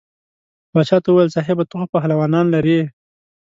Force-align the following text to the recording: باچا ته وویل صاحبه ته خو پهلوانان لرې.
باچا 0.73 0.97
ته 1.03 1.09
وویل 1.11 1.29
صاحبه 1.35 1.63
ته 1.69 1.75
خو 1.79 1.85
پهلوانان 1.93 2.45
لرې. 2.55 2.79